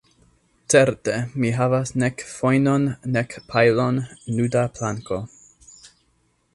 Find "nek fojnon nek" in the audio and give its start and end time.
2.03-3.39